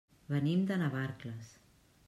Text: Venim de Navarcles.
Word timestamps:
Venim 0.35 0.63
de 0.71 0.79
Navarcles. 0.83 1.55